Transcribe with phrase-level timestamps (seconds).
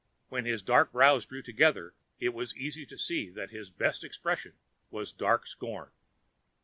[0.29, 4.53] When his dark brows drew together it was easy to see that his best expression
[4.89, 5.91] was dark scorn.